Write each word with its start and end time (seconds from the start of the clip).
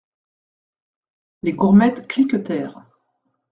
Les 1.43 1.53
gourmettes 1.53 2.07
cliquetèrent. 2.07 2.87